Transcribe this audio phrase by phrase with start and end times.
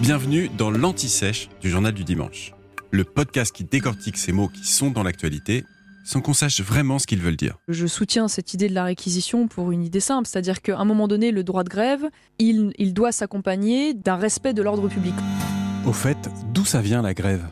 [0.00, 2.52] Bienvenue dans l'Anti-Sèche du Journal du Dimanche,
[2.90, 5.64] le podcast qui décortique ces mots qui sont dans l'actualité
[6.04, 7.56] sans qu'on sache vraiment ce qu'ils veulent dire.
[7.66, 11.08] Je soutiens cette idée de la réquisition pour une idée simple, c'est-à-dire qu'à un moment
[11.08, 12.04] donné, le droit de grève,
[12.38, 15.14] il, il doit s'accompagner d'un respect de l'ordre public.
[15.86, 16.18] Au fait,
[16.52, 17.46] d'où ça vient la grève?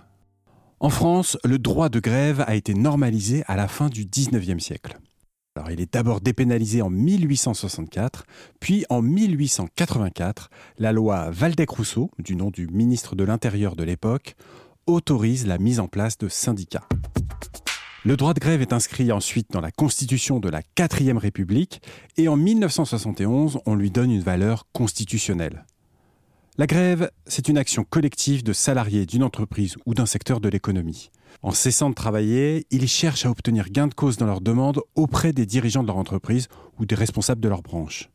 [0.80, 4.98] En France, le droit de grève a été normalisé à la fin du 19e siècle.
[5.71, 8.27] Il est d'abord dépénalisé en 1864,
[8.59, 14.35] puis en 1884, la loi Valdec-Rousseau, du nom du ministre de l'Intérieur de l'époque,
[14.86, 16.89] autorise la mise en place de syndicats.
[18.04, 21.80] Le droit de grève est inscrit ensuite dans la Constitution de la 4ème République
[22.16, 25.64] et en 1971, on lui donne une valeur constitutionnelle.
[26.57, 31.11] La grève, c'est une action collective de salariés d'une entreprise ou d'un secteur de l'économie.
[31.43, 35.33] En cessant de travailler, ils cherchent à obtenir gain de cause dans leurs demandes auprès
[35.33, 36.47] des dirigeants de leur entreprise
[36.78, 38.08] ou des responsables de leur branche.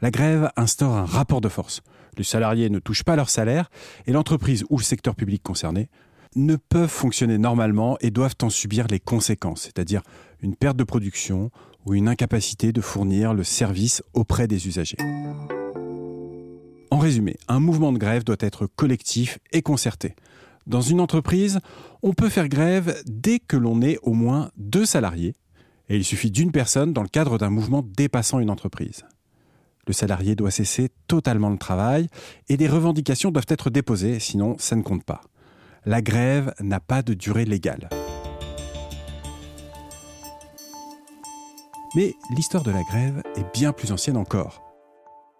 [0.00, 1.80] La grève instaure un rapport de force.
[2.16, 3.68] Les salariés ne touchent pas leur salaire
[4.06, 5.88] et l'entreprise ou le secteur public concerné
[6.36, 10.02] ne peuvent fonctionner normalement et doivent en subir les conséquences, c'est-à-dire
[10.40, 11.50] une perte de production
[11.84, 14.98] ou une incapacité de fournir le service auprès des usagers.
[17.06, 20.14] Résumé, un mouvement de grève doit être collectif et concerté.
[20.66, 21.60] Dans une entreprise,
[22.02, 25.34] on peut faire grève dès que l'on est au moins deux salariés,
[25.88, 29.04] et il suffit d'une personne dans le cadre d'un mouvement dépassant une entreprise.
[29.86, 32.08] Le salarié doit cesser totalement le travail
[32.48, 35.22] et des revendications doivent être déposées, sinon ça ne compte pas
[35.86, 37.88] la grève n'a pas de durée légale.
[41.94, 44.65] Mais l'histoire de la grève est bien plus ancienne encore.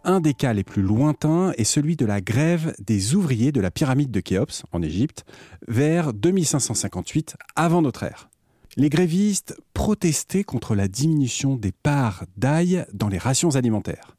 [0.09, 3.71] Un des cas les plus lointains est celui de la grève des ouvriers de la
[3.71, 5.25] pyramide de Khéops, en Égypte,
[5.67, 8.29] vers 2558 avant notre ère.
[8.77, 14.15] Les grévistes protestaient contre la diminution des parts d'ail dans les rations alimentaires.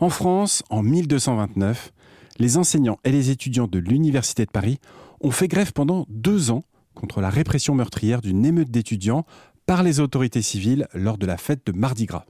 [0.00, 1.92] En France, en 1229,
[2.38, 4.78] les enseignants et les étudiants de l'Université de Paris
[5.20, 9.26] ont fait grève pendant deux ans contre la répression meurtrière d'une émeute d'étudiants
[9.66, 12.24] par les autorités civiles lors de la fête de Mardi Gras.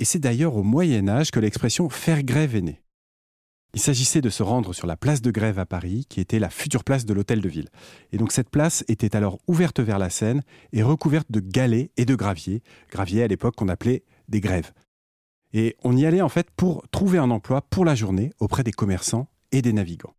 [0.00, 2.82] Et c'est d'ailleurs au Moyen Âge que l'expression faire grève est née.
[3.74, 6.48] Il s'agissait de se rendre sur la place de grève à Paris, qui était la
[6.48, 7.68] future place de l'hôtel de ville.
[8.10, 12.06] Et donc cette place était alors ouverte vers la Seine et recouverte de galets et
[12.06, 14.72] de graviers, graviers à l'époque qu'on appelait des grèves.
[15.52, 18.72] Et on y allait en fait pour trouver un emploi pour la journée auprès des
[18.72, 20.14] commerçants et des navigants.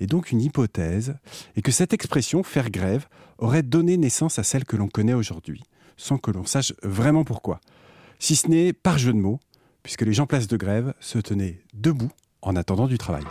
[0.00, 1.14] Et donc une hypothèse
[1.54, 3.06] est que cette expression faire grève
[3.38, 5.62] aurait donné naissance à celle que l'on connaît aujourd'hui,
[5.96, 7.60] sans que l'on sache vraiment pourquoi.
[8.18, 9.38] Si ce n'est par jeu de mots,
[9.82, 12.10] puisque les gens place de grève se tenaient debout
[12.42, 13.22] en attendant du travail.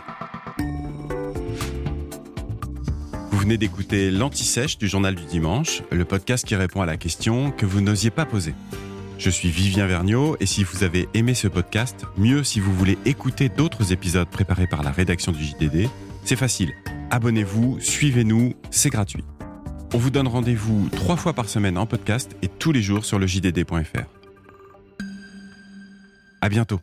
[3.30, 7.50] Vous venez d'écouter l'Anti-Sèche du Journal du Dimanche, le podcast qui répond à la question
[7.50, 8.54] que vous n'osiez pas poser.
[9.18, 12.96] Je suis Vivien Vergniaud et si vous avez aimé ce podcast, mieux si vous voulez
[13.04, 15.88] écouter d'autres épisodes préparés par la rédaction du JDD,
[16.24, 16.72] c'est facile.
[17.10, 19.24] Abonnez-vous, suivez-nous, c'est gratuit.
[19.92, 23.18] On vous donne rendez-vous trois fois par semaine en podcast et tous les jours sur
[23.18, 24.17] le JDD.fr.
[26.40, 26.80] À bientôt.